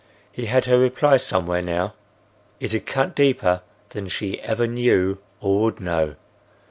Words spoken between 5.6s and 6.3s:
would know.